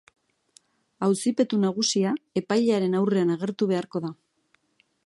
Auzipetu 1.07 1.59
nagusia 1.65 2.15
epailearen 2.43 2.99
aurrean 3.03 3.37
agertu 3.39 3.71
beharko 3.75 4.05
da. 4.09 4.15